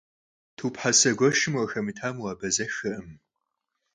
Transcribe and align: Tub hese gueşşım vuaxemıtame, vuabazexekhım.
Tub 0.57 0.73
hese 0.81 1.09
gueşşım 1.19 1.53
vuaxemıtame, 1.55 2.19
vuabazexekhım. 2.19 3.07